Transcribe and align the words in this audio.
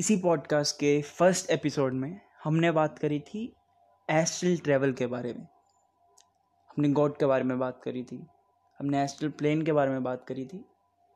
इसी 0.00 0.14
पॉडकास्ट 0.16 0.74
के 0.76 0.90
first 1.02 1.50
episode 1.50 1.94
में 1.94 2.20
हमने 2.44 2.70
बात 2.72 2.98
करी 2.98 3.18
थी 3.20 3.42
एस्ट्रल 4.08 4.56
ट्रैवल 4.56 4.92
के 4.92 5.06
बारे 5.06 5.32
में। 5.32 5.46
हमने 6.70 6.88
गॉड 6.88 7.16
के 7.16 7.26
बारे 7.26 7.44
में 7.44 7.58
बात 7.58 7.80
करी 7.84 8.02
थी, 8.02 8.20
हमने 8.80 9.02
एस्ट्रल 9.02 9.28
प्लेन 9.28 9.62
के 9.62 9.72
बारे 9.72 9.90
में 9.90 10.02
बात 10.02 10.24
करी 10.28 10.44
थी, 10.44 10.64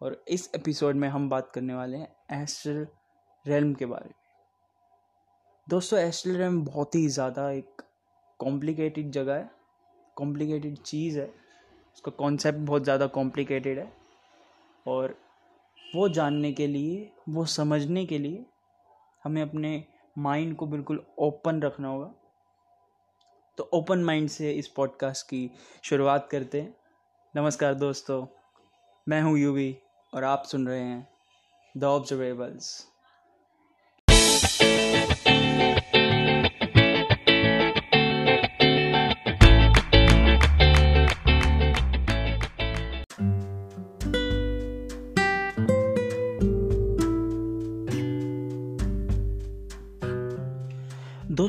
और 0.00 0.24
इस 0.28 0.50
एपिसोड 0.56 0.96
में 0.96 1.08
हम 1.08 1.28
बात 1.28 1.50
करने 1.54 1.74
वाले 1.74 1.96
हैं 1.96 2.42
एस्ट्रल 2.42 2.86
रेलम 3.44 3.72
के 3.74 3.86
बारे 3.86 4.08
में। 4.08 4.14
दोस्तों 5.66 6.00
एस्ट्रल 6.00 6.36
रेलम 6.36 6.62
बहुत 6.64 6.94
ही 6.94 7.06
ज़्यादा 7.08 7.50
एक 7.50 7.82
कॉम्प्लिकेटेड 8.40 9.10
जगह 9.10 9.34
है 9.34 9.50
कॉम्प्लिकेटेड 10.16 10.78
चीज़ 10.78 11.20
है। 11.20 11.26
उसका 11.26 12.12
कॉन्सेप्ट 12.18 12.58
बहुत 12.58 12.84
ज़्यादा 12.84 13.06
कॉम्प्लिकेटेड 13.12 13.78
है, 13.78 13.92
और 14.86 15.18
वो 15.78 16.08
जानने 16.10 16.52
के 16.52 16.66
लिए, 16.66 17.12
वो 17.28 17.44
समझने 17.52 18.06
के 18.06 18.18
लिए 18.18 18.44
हमें 19.24 19.42
अपने 19.42 19.84
माइंड 20.18 20.56
को 20.56 20.66
बिल्कुल 20.66 21.04
ओपन 21.18 21.62
रखना 21.62 21.88
होगा। 21.88 22.12
तो 23.58 23.70
ओपन 23.72 23.98
माइंड 23.98 24.28
से 24.28 24.52
इस 24.52 24.68
पॉडकास्ट 24.68 25.26
की 25.26 25.50
शुरुआत 25.82 26.28
करते 26.30 26.60
हैं। 26.60 26.74
नमस्कार 27.34 27.74
दोस्तों, 27.74 28.26
मैं 29.06 29.22
हूँ 29.22 29.38
यूवी 29.38 29.76
और 30.14 30.24
आप 30.24 30.42
सुन 30.42 30.68
रहे 30.68 30.80
हैं 30.80 31.06
द 31.76 31.84
ऑब्जर्वेबल्स 31.84 32.93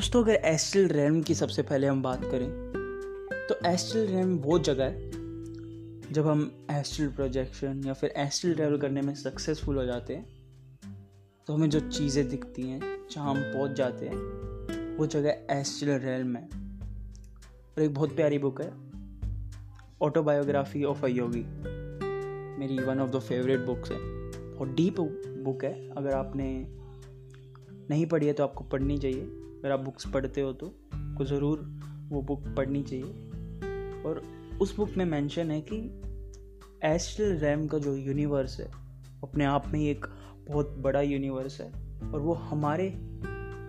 दोस्तों, 0.06 0.22
अगर 0.22 0.34
एस्ट्रल 0.34 0.86
रैम 0.86 1.22
की 1.22 1.34
सबसे 1.34 1.62
पहले 1.62 1.86
हम 1.86 2.02
बात 2.02 2.20
करें 2.24 2.50
तो 3.48 3.54
एस्ट्रल 3.66 4.06
रैम 4.06 4.36
वो 4.38 4.58
जगह 4.58 4.84
है, 4.84 5.10
जब 6.12 6.26
हम 6.26 6.66
एस्ट्रल 6.70 7.08
प्रोजेक्शन 7.08 7.82
या 7.86 7.92
फिर 7.92 8.12
एस्ट्रल 8.16 8.54
ट्रैवल 8.54 8.78
करने 8.78 9.02
में 9.02 9.14
सक्सेसफुल 9.14 9.76
हो 9.76 9.84
जाते 9.84 10.14
हैं 10.14 10.26
तो 11.46 11.54
हमें 11.54 11.70
जो 11.70 11.80
चीज़ें 11.80 12.28
दिखती 12.28 12.62
हैं, 12.62 12.80
जहाँ 13.10 13.30
हम 13.30 13.40
पहुँच 13.42 13.70
जाते 13.70 14.06
हैं, 14.06 14.96
वो 14.96 15.06
जगह 15.06 15.46
एस्ट्रल 15.50 15.98
रैम 15.98 16.36
है। 16.36 16.44
और 16.44 17.82
एक 17.82 17.94
बहुत 17.94 18.14
प्यारी 18.16 18.38
बुक 18.38 18.60
है 18.60 18.70
ऑटोबायोग्राफी 20.02 20.84
ऑफ़ 20.84 21.04
अ 21.04 21.08
योगी 21.08 21.44
मेरी 22.60 22.78
one 22.78 23.00
of 23.00 23.10
the 23.10 23.18
favourite 23.20 23.60
books 23.60 23.90
है। 23.90 23.98
और 24.56 24.72
डीप 24.74 25.00
बुक 25.00 25.64
है। 25.64 25.90
अगर 25.90 26.12
आपने 26.12 26.66
नहीं 27.90 28.06
पढ़ी 28.06 28.26
है 28.26 28.32
तो 28.32 28.44
आपको 28.44 28.64
पढ़नी 28.64 28.98
चाहिए। 28.98 29.45
अगर 29.58 29.72
आप 29.72 29.80
बुक्स 29.80 30.08
पढ़ते 30.08 30.40
हो 30.40 30.52
तो 30.52 30.72
को 31.16 31.24
ज़रूर 31.24 31.60
वो 32.08 32.22
बुक 32.22 32.44
पढ़नी 32.56 32.82
चाहिए। 32.82 34.02
और 34.02 34.22
उस 34.60 34.76
बुक 34.76 34.90
में 34.96 35.04
मेंशन 35.04 35.50
है 35.50 35.60
कि 35.72 35.78
एस्ट्रल 36.84 37.36
रैम 37.36 37.66
का 37.66 37.78
जो 37.78 37.94
यूनिवर्स 37.96 38.58
है, 38.60 38.70
अपने 39.22 39.44
आप 39.44 39.66
में 39.66 39.80
एक 39.80 40.06
बहुत 40.48 40.74
बड़ा 40.78 41.00
यूनिवर्स 41.00 41.60
है। 41.60 41.70
और 42.04 42.20
वो 42.20 42.32
हमारे 42.32 42.86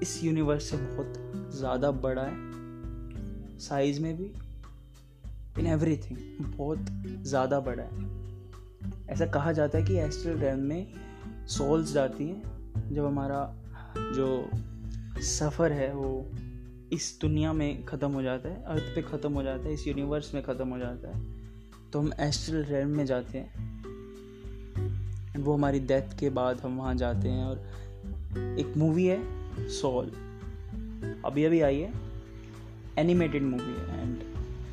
इस 0.02 0.20
यूनिवर्स 0.24 0.70
से 0.70 0.78
बहुत 0.78 1.14
ज़्यादा 1.56 1.92
बड़ा 1.92 2.24
है। 2.24 3.58
साइज़ 3.60 4.02
में 4.02 4.16
भी 4.18 4.32
इन 5.60 5.68
एवरीथिंग 5.68 6.18
बहुत 6.48 6.86
ज़्यादा 7.24 7.60
बड़ा 7.60 7.84
है। 7.84 8.06
ऐसा 9.10 9.26
कहा 9.26 9.52
जाता 9.52 9.78
है 9.78 9.84
कि 9.84 9.98
एस्ट्रल 9.98 10.38
रैम 10.38 10.60
में 10.60 10.94
सोल्स 11.48 11.94
जाती 11.94 12.28
हैं। 12.28 12.94
जब 12.94 13.06
हमारा 13.06 13.40
जो 13.98 14.28
सफ़र 15.22 15.72
है 15.72 15.94
वो 15.94 16.26
इस 16.94 17.18
दुनिया 17.22 17.54
में 17.54 17.86
ख़त्म 17.86 18.12
हो 18.12 18.22
जाता 18.22 18.50
है, 18.50 18.64
अर्थ 18.64 18.84
पे 18.96 19.02
ख़त्म 19.02 19.34
हो 19.34 19.44
जाता 19.44 19.68
है, 19.68 19.74
इस 19.74 19.88
यूनिवर्स 19.88 20.34
में 20.34 20.44
ख़त्म 20.44 20.68
हो 20.68 20.78
जाता 20.80 21.08
है। 21.10 21.22
तो 21.92 22.00
हम 22.00 22.12
एस्ट्रल 22.20 22.64
रेम 22.64 22.90
में 22.90 23.06
जाते 23.06 23.38
हैं। 23.38 23.76
वो 25.38 25.54
हमारी 25.54 25.80
डेथ 25.80 26.18
के 26.20 26.30
बाद 26.30 26.60
हम 26.60 26.78
वहाँ 26.78 26.96
जाते 26.96 27.30
हैं 27.30 27.46
और 27.46 28.58
एक 28.60 28.78
मूवी 28.78 29.06
है 29.06 29.68
सोल 29.70 30.12
अभी 31.26 31.44
अभी 31.44 31.62
आई 31.62 31.80
है। 31.80 31.92
एनिमेटेड 32.98 33.44
मूवी 33.44 33.74
है 33.74 34.02
एंड 34.02 34.22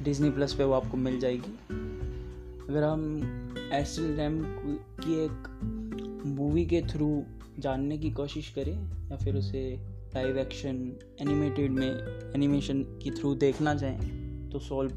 डिज्नी 0.05 0.31
प्लस 0.31 0.55
पे 0.55 0.65
वो 0.65 0.73
आपको 0.73 0.97
मिल 0.97 1.19
जाएगी। 1.21 1.53
अगर 2.69 2.83
हम 2.83 3.03
एस्ट्रल 3.73 4.05
रैम 4.05 4.43
की 5.01 5.25
एक 5.25 6.23
मूवी 6.27 6.67
के 6.67 6.83
थ्रू 6.83 7.25
जानने 7.59 7.99
की 7.99 8.11
कोशिश 8.11 8.49
करें 8.49 8.77
या 9.11 9.17
फिर 9.17 9.37
उसे 9.37 9.94
लाइव 10.15 10.39
एक्शन 10.39 10.77
एनिमेटेड 11.21 11.71
में 11.71 11.87
एनिमेशन 12.35 12.83
के 12.83 13.11
थ्रू 13.11 13.35
देखना 13.35 13.75
चाहें 13.75 14.51
तो 14.51 14.59
सोल 14.59 14.89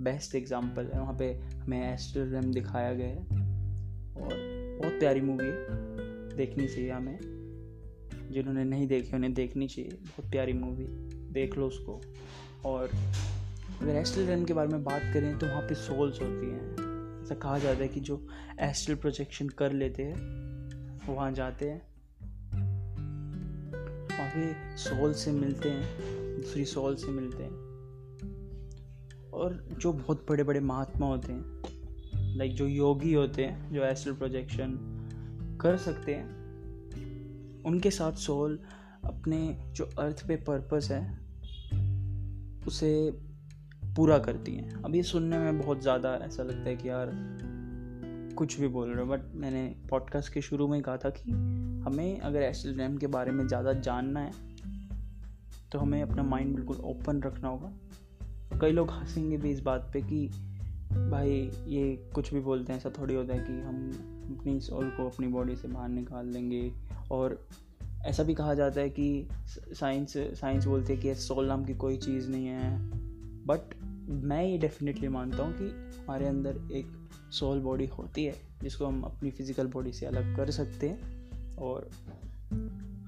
बेस्ट 0.00 0.34
एग्ज़ाम्पल 0.34 0.84
है। 0.84 1.00
वहाँ 1.00 1.16
पे 1.18 1.32
हमें 1.34 1.94
एस्ट्रल 1.94 2.28
रेम 2.28 2.52
दिखाया 2.52 2.94
गया 2.94 3.06
है। 3.06 3.16
और 4.16 4.78
बहुत 4.80 4.92
प्यारी 4.92 5.20
मूवी 5.20 5.46
है। 5.46 6.36
देखनी 6.36 6.68
चाहिए 6.68 6.90
हमें। 6.90 7.18
जिन्होंने 8.32 8.64
नहीं 8.64 8.86
देखी, 8.86 9.16
उन्हें 9.16 9.34
देखनी 9.34 9.68
चाहिए। 9.68 9.90
बहुत 9.90 10.30
प्यारी 10.30 10.52
मूवी 10.52 10.84
देख 11.32 11.58
लो 11.58 11.66
उसको। 11.66 12.00
और 12.64 12.90
अगर 13.82 13.94
एस्ट्रल 13.94 14.26
रेम 14.26 14.44
के 14.44 14.52
बारे 14.52 14.68
में 14.68 14.84
बात 14.84 15.02
करें 15.14 15.38
तो 15.38 15.46
वहाँ 15.46 15.62
पे 15.62 15.74
सोल्स 15.74 16.22
होती 16.22 16.50
हैं। 16.50 17.22
ऐसा 17.22 17.34
कहा 17.34 17.58
जाता 17.58 17.82
है 17.82 17.88
कि 17.88 18.00
जो 18.00 18.28
एस्ट्रल 18.60 18.96
प्रोजेक्शन 18.96 19.48
कर 19.48 19.72
लेते 19.72 20.02
हैं, 20.02 20.16
वहाँ 21.14 21.32
जाते 21.32 21.70
हैं। 21.70 21.93
वहाँ 24.36 24.76
सोल 24.76 25.12
से 25.12 25.32
मिलते 25.32 25.68
हैं, 25.68 25.98
दूसरी 26.36 26.64
सोल 26.64 26.94
से 26.94 27.06
मिलते 27.06 27.42
हैं। 27.42 27.64
और 29.30 29.68
जो 29.78 29.92
बहुत 29.92 30.26
बड़े 30.28 30.42
बड़े 30.42 30.60
महात्मा 30.60 31.06
होते 31.06 31.32
हैं 31.32 31.62
लाइक 32.36 32.54
जो 32.54 32.66
योगी 32.66 33.14
होते 33.14 33.44
हैं, 33.44 33.72
जो 33.72 33.84
एस्ट्रल 33.84 34.14
प्रोजेक्शन 34.14 34.78
कर 35.60 35.76
सकते 35.76 36.14
हैं, 36.14 36.44
उनके 37.62 37.90
साथ 37.90 38.12
सोल 38.12 38.60
अपने 39.04 39.58
जो 39.72 39.90
अर्थ 39.98 40.28
पे 40.28 40.36
पर्पस 40.36 40.88
है, 40.90 41.18
उसे 42.66 43.10
पूरा 43.96 44.18
करती 44.18 44.54
हैं। 44.54 44.82
अब 44.82 44.94
ये 44.94 45.02
सुनने 45.02 45.38
में 45.38 45.58
बहुत 45.58 45.82
ज़्यादा 45.82 46.14
ऐसा 46.14 46.42
लगता 46.42 46.68
है 46.68 46.76
कि 46.76 46.88
यार 46.88 47.06
कुछ 48.34 48.60
भी 48.60 48.68
बोल 48.68 48.90
रहे 48.90 49.04
हो 49.04 49.12
बट 49.12 49.20
मैंने 49.34 49.74
पॉडकास्ट 49.90 50.32
के 50.32 50.40
शुरू 50.42 50.68
में 50.68 50.82
कहा 50.82 50.96
था 50.96 51.10
कि 51.10 51.32
हमें 51.86 52.20
अगर 52.20 52.42
एस्ट्रल 52.42 52.74
रैम 52.74 52.96
के 52.96 53.06
बारे 53.06 53.32
में 53.32 53.46
ज़्यादा 53.48 53.72
जानना 53.72 54.20
है 54.20 54.32
तो 55.72 55.78
हमें 55.78 56.02
अपना 56.02 56.22
माइंड 56.22 56.54
बिल्कुल 56.54 56.76
ओपन 56.76 57.22
रखना 57.22 57.48
होगा। 57.48 57.72
कई 58.58 58.72
लोग 58.72 58.90
हंसेंगे 58.90 59.36
भी 59.36 59.50
इस 59.50 59.60
बात 59.60 59.90
पे 59.92 60.00
कि 60.02 60.26
भाई 61.10 61.50
ये 61.66 62.10
कुछ 62.14 62.34
भी 62.34 62.40
बोलते 62.40 62.72
हैं, 62.72 62.80
ऐसा 62.80 62.90
थोड़ी 62.90 63.14
होता 63.14 63.34
है 63.34 63.40
कि 63.40 63.52
हम 63.52 63.90
अपनी 64.38 64.60
सोल 64.60 64.90
को 64.90 65.08
अपनी 65.08 65.26
बॉडी 65.26 65.56
से 65.56 65.68
बाहर 65.68 65.88
निकाल 65.88 66.26
लेंगे 66.26 66.72
और 67.10 67.46
ऐसा 68.06 68.22
भी 68.22 68.34
कहा 68.34 68.54
जाता 68.54 68.80
है 68.80 68.90
कि 68.90 69.28
साइंस 69.52 70.14
साइंस 70.16 70.64
बोलते 70.64 70.92
हैं 70.92 71.02
कि 71.02 71.14
सोल 71.14 71.46
नाम 71.46 71.64
की 71.64 71.74
कोई 71.74 71.96
चीज़ 71.96 72.30
नहीं 72.30 72.46
है। 72.46 72.78
बट 73.46 73.74
मैं 74.08 74.44
ये 74.44 74.58
डेफिनेटली 74.58 75.08
मानता 75.08 75.42
हूँ 75.42 75.52
कि 75.52 75.64
हमारे 75.98 76.26
अंदर 76.26 76.56
एक 76.72 77.08
सोल 77.30 77.60
बॉडी 77.60 77.86
होती 77.86 78.24
है, 78.24 78.34
जिसको 78.62 78.86
हम 78.86 79.02
अपनी 79.02 79.30
फ़िज़िकल 79.30 79.66
बॉडी 79.66 79.92
से 79.92 80.06
अलग 80.06 80.36
कर 80.36 80.50
सकते 80.50 80.88
हैं 80.88 81.56
और 81.56 81.88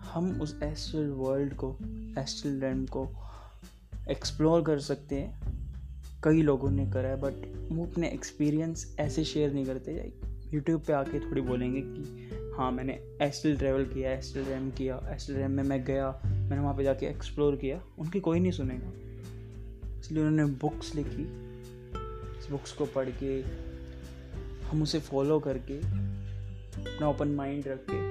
हम 0.04 0.40
उस 0.40 0.58
एस्ट्रल 0.62 1.08
वर्ल्ड 1.08 1.54
को 1.54 1.76
एस्ट्रल 2.18 2.60
रैम 2.60 2.86
को 2.86 3.08
एक्सप्लोर 4.10 4.62
कर 4.62 4.78
सकते 4.78 5.16
हैं। 5.16 5.54
कई 6.24 6.42
लोगों 6.42 6.70
ने 6.70 6.86
करा 6.90 7.08
है 7.08 7.20
बट 7.20 7.68
वो 7.72 7.86
अपने 7.86 8.08
एक्सपीरियंस 8.08 8.96
ऐसे 9.00 9.24
शेयर 9.24 9.52
नहीं 9.52 9.66
करते। 9.66 10.12
यूट्यूब 10.54 10.80
पे 10.80 10.92
आके 10.92 11.20
थोड़ी 11.20 11.40
बोलेंगे 11.40 11.80
कि 11.80 12.30
हाँ 12.56 12.72
मैंने 12.72 12.92
एस्ट्रल 13.22 13.56
ट्रैवल 13.56 13.84
किया 13.84 14.12
एस्ट्रल 14.12 14.42
रैम 14.42 14.70
किया 14.70 15.00
एस्ट्रल 15.14 15.36
रैम 15.36 15.50
में 15.50 15.62
मैं 15.62 15.84
गया, 15.84 16.20
मैंने 16.24 16.60
वहाँ 16.60 16.74
पे 16.74 16.84
जाके 16.84 17.06
एक्सप्लोर 17.06 17.56
किया। 17.56 17.80
उनकी 17.98 18.20
कोई 18.20 18.40
नहीं 18.40 18.52
सुनेगा। 18.52 19.05
इसलिए 20.06 20.22
उन्होंने 20.22 20.52
बुक्स 20.54 20.94
लिखी। 20.94 21.22
इस 22.38 22.46
बुक्स 22.50 22.72
को 22.72 22.86
पढ़ 22.86 23.08
के 23.22 23.40
हम 24.66 24.82
उसे 24.82 24.98
फॉलो 25.00 25.38
करके 25.40 25.78
अपना 25.78 27.08
ओपन 27.08 27.28
माइंड 27.28 27.64
रख 27.68 27.86
के 27.90 28.04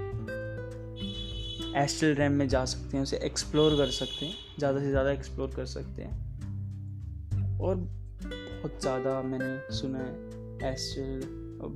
एस्ट्रल 1.80 2.14
रैम 2.16 2.32
में 2.32 2.48
जा 2.48 2.64
सकते 2.66 2.98
हैं, 2.98 3.04
उसे 3.04 3.18
एक्सप्लोर 3.18 3.76
कर 3.78 3.92
सकते 3.92 4.26
हैं, 4.26 4.34
ज़्यादा 4.60 4.80
से 4.80 4.90
ज़्यादा 4.90 5.12
एक्सप्लोर 5.12 5.54
कर 5.56 5.66
सकते 5.66 6.02
हैं। 6.02 7.60
और 7.60 7.76
बहुत 7.76 8.82
ज़्यादा 8.82 9.22
मैंने 9.22 9.76
सुना 9.76 10.00
है 10.00 10.72
एस्ट्रल 10.72 11.22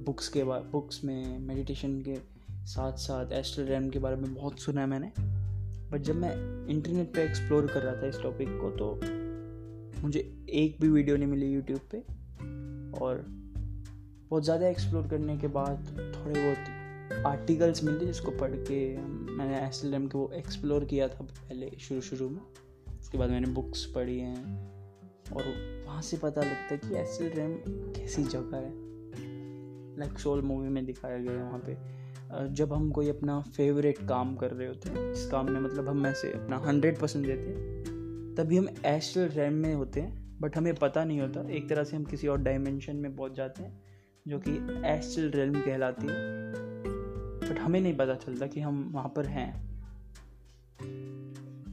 बुक्स 0.05 0.29
के 0.29 0.43
बारे 0.43 0.63
बुक्स 0.71 1.03
में 1.03 1.39
मेडिटेशन 1.39 2.01
के 2.01 2.17
साथ 2.65 2.97
साथ 2.97 3.31
एस्ट्रल 3.31 3.65
रैम 3.65 3.89
के 3.89 3.99
बारे 3.99 4.15
में 4.15 4.33
बहुत 4.33 4.59
सुना 4.59 4.81
है 4.81 4.87
मैंने। 4.87 5.11
बट 5.91 6.01
जब 6.01 6.15
मैं 6.15 6.33
इंटरनेट 6.67 7.13
पे 7.13 7.23
एक्सप्लोर 7.23 7.67
कर 7.67 7.81
रहा 7.81 8.01
था 8.01 8.07
इस 8.07 8.21
टॉपिक 8.23 8.49
को 8.61 8.69
तो 8.71 9.18
मुझे 10.03 10.19
एक 10.49 10.77
भी 10.81 10.87
वीडियो 10.87 11.15
नहीं 11.17 11.27
मिली 11.27 11.51
यूट्यूब 11.53 11.79
पे। 11.91 11.97
और 12.99 13.25
बहुत 14.29 14.43
ज़्यादा 14.43 14.67
एक्सप्लोर 14.67 15.07
करने 15.07 15.37
के 15.37 15.47
बाद 15.47 15.87
थोड़े 16.15 16.33
बहुत 16.33 17.25
आर्टिकल्स 17.25 17.83
मिलते 17.83 18.05
जिसको 18.05 18.31
पढ़ 18.31 18.55
के 18.67 18.79
मैंने 18.97 19.59
एस 19.59 19.81
एल 19.85 19.93
एम 19.93 20.07
को 20.07 20.29
एक्सप्लोर 20.35 20.85
किया 20.85 21.07
था 21.07 21.23
पहले 21.23 21.71
शुरू 21.79 22.01
शुरू 22.01 22.29
में। 22.29 22.41
उसके 22.99 23.17
बाद 23.17 23.29
मैंने 23.29 23.47
बुक्स 23.47 23.85
पढ़ी 23.85 24.19
हैं। 24.19 24.67
और 25.33 25.43
वहाँ 25.87 26.01
से 26.01 26.17
पता 26.17 26.41
लगता 26.41 26.73
है 26.73 26.77
कि 26.77 26.95
एस 26.95 27.17
एल 27.21 27.31
कैसी 27.95 28.23
जगह 28.23 28.57
है। 28.57 28.71
लाइक 29.99 30.19
सोल 30.19 30.41
मूवी 30.41 30.69
में 30.69 30.85
दिखाया 30.85 31.17
गया 31.17 31.31
है 31.31 31.43
वहाँ 31.43 31.59
पे। 31.59 32.53
जब 32.53 32.73
हम 32.73 32.89
कोई 32.91 33.09
अपना 33.09 33.39
फेवरेट 33.55 33.97
काम 34.07 34.35
कर 34.35 34.51
रहे 34.51 34.67
होते 34.67 34.89
हैं 34.89 35.13
जिस 35.13 35.25
काम 35.27 35.51
में 35.51 35.59
मतलब 35.59 35.87
हम 35.89 36.05
ऐसे 36.07 36.31
अपना 36.31 36.57
हंड्रेड 36.57 36.99
परसेंट 36.99 37.25
देते 37.25 37.49
हैं। 37.49 37.78
तभी 38.39 38.57
हम 38.57 38.67
एस्ट्रल 38.85 39.27
रैम 39.27 39.53
में 39.53 39.73
होते 39.73 40.01
हैं 40.01 40.37
बट 40.41 40.57
हमें 40.57 40.75
पता 40.75 41.03
नहीं 41.03 41.21
होता। 41.21 41.41
एक 41.49 41.69
तरह 41.69 41.83
से 41.83 41.95
हम 41.95 42.03
किसी 42.03 42.27
और 42.27 42.37
डायमेंशन 42.41 42.95
में 42.95 43.15
पहुँच 43.15 43.31
जाते 43.31 43.63
हैं, 43.63 43.81
जो 44.27 44.39
कि 44.39 44.51
एस्ट्रल 44.87 45.29
रेलम 45.29 45.53
कहलाती 45.53 46.07
है। 46.07 47.49
बट 47.49 47.59
हमें 47.59 47.79
नहीं 47.81 47.95
पता 47.97 48.15
चलता 48.15 48.47
कि 48.47 48.59
हम 48.59 48.89
वहाँ 48.93 49.13
पर 49.15 49.25
हैं। 49.25 49.49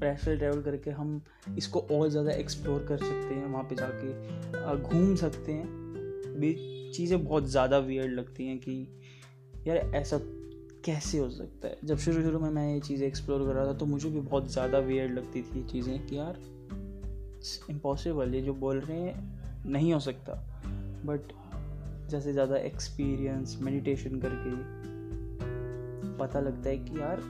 एस्ट्रल 0.04 0.38
ट्रैवल 0.38 0.62
करके 0.62 0.90
हम 0.90 1.22
इसको 1.58 1.80
और 1.80 2.08
ज़्यादा 2.08 2.32
एक्सप्लोर 2.32 2.84
कर 2.88 2.96
सकते 2.96 3.34
हैं, 3.34 3.46
वहाँ 3.46 3.64
पे 3.64 3.74
जाके 3.74 4.76
घूम 4.76 5.14
सकते 5.14 5.52
हैं। 5.52 5.66
भी 6.40 6.52
चीज़ें 6.94 7.24
बहुत 7.24 7.46
ज़्यादा 7.46 7.78
वियर्ड 7.78 8.12
लगती 8.12 8.46
हैं 8.46 8.58
कि, 8.58 9.00
यार, 9.66 9.76
ऐसा 9.76 10.18
कैसे 10.84 11.18
हो 11.18 11.28
सकता 11.30 11.68
है? 11.68 11.76
जब 11.84 11.98
शुरू 11.98 12.22
शुरू 12.22 12.40
में 12.40 12.50
मैं 12.50 12.74
ये 12.74 12.80
चीज़ें 12.80 13.06
एक्सप्लोर 13.06 13.46
कर 13.46 13.54
रहा 13.54 13.66
था 13.66 13.72
तो 13.72 13.86
मुझे 13.86 14.10
भी 14.10 14.20
बहुत 14.20 14.52
ज़्यादा 14.52 14.78
वियर्ड 14.78 15.14
लगती 15.14 15.42
थी 15.42 15.58
ये 15.58 15.64
चीज़ें 15.64 16.06
कि 16.06 16.18
यार 16.18 16.38
इम्पॉसिबल 17.70 18.34
ये 18.34 18.42
जो 18.42 18.54
बोल 18.54 18.80
रहे 18.80 19.00
हैं, 19.00 19.40
नहीं 19.66 19.92
हो 19.92 20.00
सकता। 20.00 20.32
बट 21.04 21.20
जैसे 22.10 22.32
ज़्यादा 22.32 22.56
एक्सपीरियंस 22.56 23.58
मेडिटेशन 23.60 24.20
करके 24.20 24.50
पता 26.18 26.40
लगता 26.40 26.68
है 26.68 26.78
कि 26.78 27.00
यार 27.00 27.20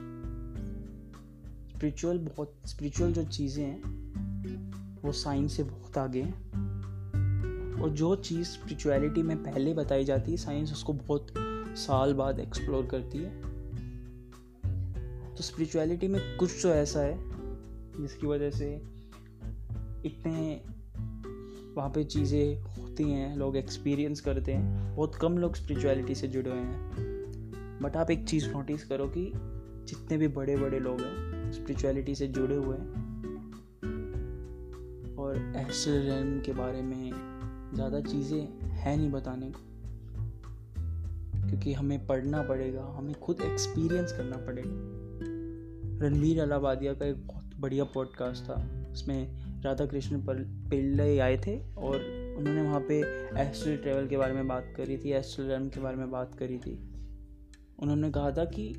स्पिरिचुअल 1.75 2.17
बहुत 2.17 2.53
स्पिरिचुअल 2.65 3.13
जो 3.13 3.23
चीज़ें 3.23 3.65
हैं, 3.65 5.01
वो 5.01 5.11
साइंस 5.11 5.53
से 5.53 5.63
बहुत 5.63 5.97
आगे 5.97 6.21
हैं। 6.21 6.47
और 7.81 7.89
जो 7.89 8.15
चीज़ 8.15 8.47
स्पिरिचुअलिटी 8.47 9.23
में 9.23 9.43
पहले 9.43 9.73
बताई 9.73 10.03
जाती 10.03 10.31
है 10.31 10.37
साइंस 10.37 10.71
उसको 10.71 10.93
बहुत 10.93 11.27
साल 11.77 12.13
बाद 12.13 12.39
एक्सप्लोर 12.39 12.85
करती 12.85 13.17
है। 13.17 13.41
तो 15.35 15.43
स्पिरिचुअलिटी 15.43 16.07
में 16.07 16.37
कुछ 16.37 16.63
तो 16.63 16.69
ऐसा 16.69 16.99
है, 16.99 17.19
जिसकी 18.01 18.27
वजह 18.27 18.49
से 18.49 18.96
इतने 20.05 20.61
वहाँ 21.77 21.89
पे 21.89 22.03
चीज़ें 22.03 22.61
होती 22.61 23.03
हैं, 23.03 23.35
लोग 23.37 23.57
एक्सपीरियंस 23.57 24.21
करते 24.21 24.53
हैं। 24.53 24.95
बहुत 24.95 25.15
कम 25.15 25.37
लोग 25.37 25.55
स्पिरिचुअलिटी 25.55 26.15
से 26.15 26.27
जुड़े 26.27 26.49
हुए 26.49 26.59
हैं। 26.59 27.79
बट 27.81 27.97
आप 27.97 28.11
एक 28.11 28.27
चीज़ 28.29 28.49
नोटिस 28.49 28.83
करो 28.83 29.07
कि 29.07 29.31
जितने 29.87 30.17
भी 30.17 30.27
बड़े 30.27 30.55
बड़े 30.57 30.79
लोग 30.79 31.01
हैं 31.01 31.51
स्पिरिचुअलिटी 31.51 32.15
से 32.15 32.27
जुड़े 32.27 32.55
हुए 32.55 32.77
हैं, 32.77 33.05
और 35.15 35.37
एस्ट्रल 35.57 36.41
के 36.45 36.53
बारे 36.53 36.81
में 36.81 37.11
ज़्यादा 37.75 37.99
चीज़ें 38.01 38.39
हैं 38.63 38.97
नहीं 38.97 39.11
बताने 39.11 39.51
को, 39.51 39.59
क्योंकि 41.47 41.73
हमें 41.73 42.05
पढ़ना 42.07 42.41
पड़ेगा, 42.41 42.83
हमें 42.97 43.13
खुद 43.15 43.41
एक्सपीरियंस 43.41 44.11
करना 44.11 44.37
पड़ेगा। 44.37 46.05
रणवीर 46.05 46.41
अलाबादिया 46.41 46.93
का 46.93 47.05
एक 47.05 47.27
बहुत 47.27 47.55
बढ़िया 47.59 47.83
पॉडकास्ट 47.83 48.43
था, 48.43 48.55
उसमें 48.91 49.46
राधा 49.63 49.85
कृष्ण 49.85 50.21
पिल्लई 50.69 51.17
आए 51.17 51.37
थे 51.37 51.59
और 51.73 51.95
उन्होंने 52.37 52.61
वहाँ 52.61 52.79
पे 52.79 52.99
एस्ट्रल 53.41 53.77
ट्रेवल 53.77 54.07
के 54.07 54.17
बारे 54.17 54.33
में 54.33 54.47
बात 54.47 54.73
करी 54.77 54.97
थी 54.97 55.11
एस्ट्रल 55.11 55.45
रन 55.45 55.69
के 55.69 55.79
बारे 55.79 55.97
में 55.97 56.11
बात 56.11 56.35
करी 56.35 56.57
थी। 56.57 56.89
उन्होंने 57.79 58.11
कहा 58.11 58.31
था 58.31 58.45
कि 58.45 58.73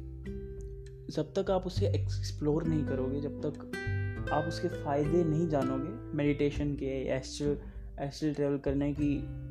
जब 1.11 1.33
तक 1.39 1.51
आप 1.51 1.67
उसे 1.67 1.89
एक्सप्लोर 1.89 2.65
नहीं 2.65 2.85
करोगे, 2.85 3.21
जब 3.21 3.41
तक 3.41 4.29
आप 4.33 4.45
उसके 4.45 4.69
फ़ायदे 4.69 5.25
नहीं 5.25 5.49
जानोगे 5.49 6.17
मेडिटेशन 6.17 6.75
के 6.75 7.09
एस्ट्रल 7.09 7.59
एस्ट्रल 8.01 8.35
ट्रेवल 8.35 8.59
करने 8.59 8.93
की 8.93 9.11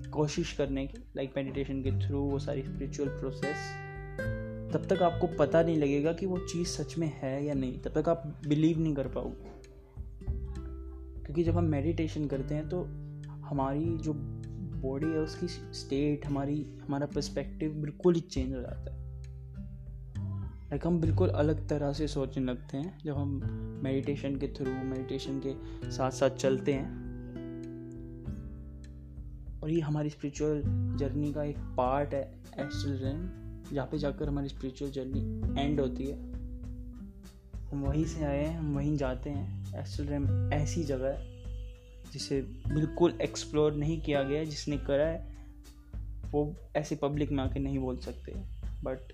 कोशिश 0.10 0.54
करने 0.54 0.88
की 0.88 0.98
लाइक 1.18 1.34
मेडिटेशन 1.38 1.82
के 1.82 1.92
थ्रू 2.08 2.20
वो 2.20 2.40
सारी 2.40 2.64
स्पिरिचुअल 2.64 3.10
प्रोसेस 3.10 3.74
तब 4.74 4.86
तक 4.90 5.02
आपको 5.02 5.28
पता 5.28 5.64
नहीं 5.64 5.78
लगेगा 5.78 6.14
कि 6.14 6.26
वो 6.26 6.38
चीज़ 6.38 6.68
सच 6.68 6.98
में 6.98 7.08
है 7.22 7.46
या 7.46 7.54
नहीं। 7.54 7.80
तब 7.80 8.02
तक 8.02 8.10
आप 8.10 8.42
बिलीव 8.48 8.80
नहीं 8.80 8.96
कर 8.96 9.08
पाओगे। 9.08 9.57
क्योंकि 11.38 11.52
जब 11.52 11.58
हम 11.58 11.64
मेडिटेशन 11.64 12.28
करते 12.28 12.56
हैं 12.56 12.70
तो 12.70 12.82
हमारी 13.46 13.98
जो 13.98 14.14
बॉडी 14.82 15.06
है, 15.06 15.20
उसकी 15.20 15.48
स्टेट 15.48 16.26
हमारी, 16.26 16.66
हमारा 16.88 17.06
पर्सपेक्टिव 17.06 17.74
बिल्कुल 17.74 18.16
ही 18.16 18.22
चेंज 18.22 18.56
हो 18.56 18.62
जाता 18.62 18.94
है। 18.94 19.24
लाइक 20.62 20.88
हम 20.88 21.00
बिल्कुल 21.02 21.30
अलग 21.30 21.68
तरह 21.68 21.94
से 21.94 22.08
सोचने 22.08 22.46
लगते 22.46 22.78
हैं, 22.78 23.00
जब 23.06 23.18
हम 23.18 23.42
मेडिटेशन 23.84 24.36
के 24.36 24.48
थ्रू 24.48 24.72
मेडिटेशन 24.72 25.42
के 25.46 25.54
साथ 25.92 26.12
साथ 26.12 26.30
चलते 26.30 26.74
हैं। 26.74 26.90
और 29.64 29.70
ये 29.70 29.82
हमारी 29.82 30.10
स्पिरिचुअल 30.10 30.62
जर्नी 30.98 31.34
का 31.34 31.44
एक 31.44 31.58
पार्ट 31.58 32.14
है 32.14 32.34
एस्ट्रल 32.60 32.94
रेम 32.94 33.30
जहाँ 33.76 33.88
पे 33.88 33.98
जाकर 33.98 34.28
हमारी 34.28 34.48
स्पिरिचुअल 34.48 34.92
जर्नी 34.92 35.20
एंड 35.62 35.80
होती 35.80 36.06
है। 36.06 36.18
हम 37.72 37.82
वहीं 37.82 38.06
से 38.06 38.26
आए 38.26 38.46
हैं, 38.46 38.60
हम 38.60 38.76
वहीं 38.76 38.98
जाते 38.98 39.30
हैं। 39.30 39.57
एस्ट्रल 39.76 40.08
रैम 40.08 40.52
ऐसी 40.54 40.84
जगह 40.84 41.08
है 41.08 41.36
जिसे 42.14 42.42
बिल्कुल 42.68 43.18
एक्सप्लोर 43.22 43.74
नहीं 43.74 44.00
किया 44.02 44.22
गया, 44.24 44.44
जिसने 44.44 44.78
करा 44.80 45.06
है, 45.06 45.36
वो 46.32 46.54
ऐसे 46.76 46.96
पब्लिक 46.96 47.32
में 47.32 47.44
आके 47.44 47.60
नहीं 47.60 47.80
बोल 47.80 47.98
सकते। 47.98 48.34
बट 48.84 49.12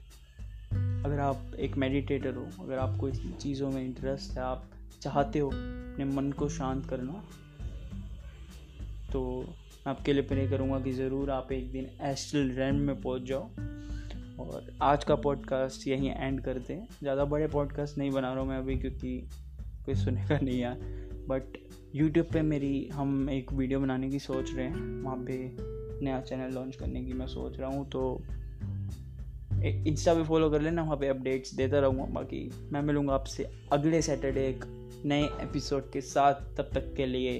अगर 1.05 1.19
आप 1.19 1.55
एक 1.59 1.77
मेडिटेटर 1.77 2.35
हो, 2.35 2.47
अगर 2.59 2.77
आपको 2.77 3.09
इस 3.09 3.21
चीज़ों 3.41 3.71
में 3.71 3.83
इंटरेस्ट 3.83 4.37
है, 4.37 4.43
आप 4.43 4.69
चाहते 5.01 5.39
हो 5.39 5.49
अपने 5.49 6.05
मन 6.05 6.31
को 6.31 6.49
शांत 6.49 6.85
करना 6.85 7.23
तो 9.11 9.21
मैं 9.39 9.91
आपके 9.91 10.13
लिए 10.13 10.23
प्रे 10.23 10.47
करूँगा 10.47 10.79
कि 10.79 10.91
ज़रूर 10.91 11.29
आप 11.31 11.51
एक 11.51 11.71
दिन 11.71 11.89
एस्ट्रल 12.01 12.49
रैम 12.51 12.75
में 12.75 13.01
पहुँच 13.01 13.21
जाओ। 13.21 13.49
और 14.39 14.71
आज 14.81 15.03
का 15.03 15.15
पॉडकास्ट 15.15 15.87
यहीं 15.87 16.11
एंड 16.11 16.41
करते 16.41 16.73
हैं। 16.73 16.87
ज़्यादा 16.99 17.25
बड़े 17.25 17.47
पॉडकास्ट 17.47 17.97
नहीं 17.97 18.11
बना 18.11 18.31
रहा 18.33 18.41
हूँ 18.41 18.49
मैं 18.49 18.57
अभी, 18.57 18.77
क्योंकि 18.77 19.29
कोई 19.85 19.95
सुनेगा 19.95 20.39
नहीं 20.39 20.59
यार। 20.59 20.79
बट 21.29 21.57
यूट्यूब 21.95 22.25
पे 22.25 22.41
मेरी, 22.41 22.89
हम 22.93 23.29
एक 23.29 23.51
वीडियो 23.53 23.79
बनाने 23.79 24.09
की 24.09 24.19
सोच 24.19 24.53
रहे 24.55 24.65
हैं। 24.65 25.01
वहाँ 25.03 25.17
पे 25.17 25.35
नया 26.05 26.21
चैनल 26.21 26.53
लॉन्च 26.53 26.75
करने 26.75 27.03
की 27.03 27.13
मैं 27.13 27.27
सोच 27.27 27.59
रहा 27.59 27.69
हूँ 27.69 27.89
तो 27.89 28.23
इंस्टा 29.63 30.13
पे 30.13 30.23
फॉलो 30.23 30.49
कर 30.49 30.61
लेना, 30.61 30.83
वहाँ 30.83 30.97
पे 30.97 31.07
अपडेट्स 31.07 31.53
देता 31.55 31.79
रहूँगा। 31.79 32.05
बाकी 32.05 32.49
मैं 32.71 32.81
मिलूँगा 32.81 33.13
आपसे 33.13 33.47
अगले 33.71 34.01
सैटरडे 34.01 34.47
एक 34.47 34.65
नए 35.05 35.23
एपिसोड 35.41 35.91
के 35.91 36.01
साथ। 36.01 36.33
तब 36.57 36.69
तक 36.73 36.93
के 36.93 37.05
लिए 37.05 37.39